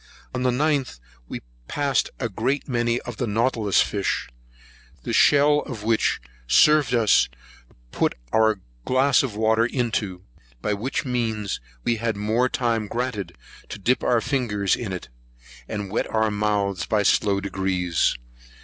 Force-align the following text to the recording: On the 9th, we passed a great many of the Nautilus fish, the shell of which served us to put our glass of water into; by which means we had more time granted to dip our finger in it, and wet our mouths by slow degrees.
On 0.33 0.41
the 0.41 0.49
9th, 0.49 0.99
we 1.27 1.41
passed 1.67 2.09
a 2.19 2.27
great 2.27 2.67
many 2.67 2.99
of 3.01 3.17
the 3.17 3.27
Nautilus 3.27 3.81
fish, 3.81 4.29
the 5.03 5.13
shell 5.13 5.59
of 5.59 5.83
which 5.83 6.19
served 6.47 6.95
us 6.95 7.29
to 7.61 7.75
put 7.91 8.15
our 8.33 8.61
glass 8.83 9.21
of 9.21 9.35
water 9.35 9.63
into; 9.63 10.23
by 10.59 10.73
which 10.73 11.05
means 11.05 11.59
we 11.83 11.97
had 11.97 12.17
more 12.17 12.49
time 12.49 12.87
granted 12.87 13.37
to 13.69 13.77
dip 13.77 14.03
our 14.03 14.21
finger 14.21 14.63
in 14.75 14.91
it, 14.91 15.09
and 15.67 15.91
wet 15.91 16.09
our 16.09 16.31
mouths 16.31 16.87
by 16.87 17.03
slow 17.03 17.39
degrees. 17.39 18.17